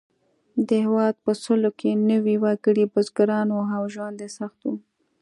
د 0.67 0.69
هېواد 0.85 1.15
په 1.23 1.31
سلو 1.43 1.71
کې 1.79 1.89
نوي 2.11 2.35
وګړي 2.43 2.85
بزګران 2.93 3.47
وو 3.51 3.63
او 3.77 3.83
ژوند 3.93 4.17
یې 4.23 4.29
سخت 4.37 4.59
و. 4.65 4.73